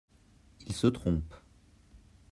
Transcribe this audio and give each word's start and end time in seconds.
Il 0.65 0.73
se 0.73 0.87
trompe. 0.87 1.35